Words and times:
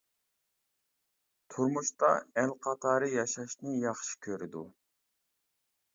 تۇرمۇشتا 1.55 2.09
ئەل 2.35 2.55
قاتارى 2.65 3.11
ياشاشنى 3.19 3.77
ياخشى 3.85 4.19
كۆرىدۇ. 4.29 4.69